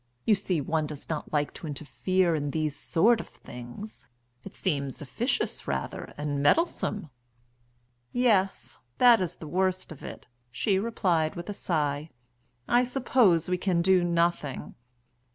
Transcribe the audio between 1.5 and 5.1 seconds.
to interfere in these sort of things. It seems